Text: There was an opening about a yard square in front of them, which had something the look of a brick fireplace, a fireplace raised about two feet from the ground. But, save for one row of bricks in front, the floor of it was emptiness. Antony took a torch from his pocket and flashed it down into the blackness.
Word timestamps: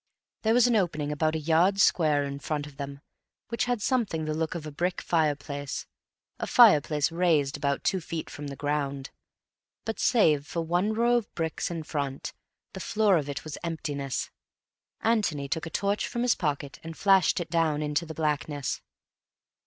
There 0.41 0.55
was 0.55 0.65
an 0.65 0.75
opening 0.75 1.11
about 1.11 1.35
a 1.35 1.39
yard 1.39 1.79
square 1.79 2.23
in 2.23 2.39
front 2.39 2.65
of 2.65 2.77
them, 2.77 3.01
which 3.49 3.65
had 3.65 3.83
something 3.83 4.25
the 4.25 4.33
look 4.33 4.55
of 4.55 4.65
a 4.65 4.71
brick 4.71 4.99
fireplace, 4.99 5.85
a 6.39 6.47
fireplace 6.47 7.11
raised 7.11 7.55
about 7.55 7.83
two 7.83 8.01
feet 8.01 8.27
from 8.27 8.47
the 8.47 8.55
ground. 8.55 9.11
But, 9.85 9.99
save 9.99 10.47
for 10.47 10.61
one 10.63 10.93
row 10.93 11.17
of 11.17 11.31
bricks 11.35 11.69
in 11.69 11.83
front, 11.83 12.33
the 12.73 12.79
floor 12.79 13.15
of 13.17 13.29
it 13.29 13.43
was 13.43 13.59
emptiness. 13.63 14.31
Antony 15.01 15.47
took 15.47 15.67
a 15.67 15.69
torch 15.69 16.07
from 16.07 16.23
his 16.23 16.33
pocket 16.33 16.79
and 16.83 16.97
flashed 16.97 17.39
it 17.39 17.51
down 17.51 17.83
into 17.83 18.07
the 18.07 18.15
blackness. 18.15 18.81